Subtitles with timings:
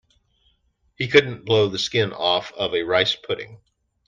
[0.97, 3.61] He couldn't blow the skin off a rice pudding.